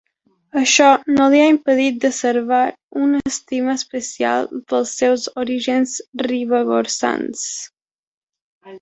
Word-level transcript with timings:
Això 0.59 0.85
no 1.17 1.27
li 1.33 1.41
ha 1.41 1.49
impedit 1.53 1.99
de 2.05 2.11
servar 2.21 2.63
una 3.03 3.21
estima 3.33 3.77
especial 3.83 4.51
pels 4.57 4.97
seus 5.05 5.29
orígens 5.45 5.97
ribagorçans. 6.27 7.49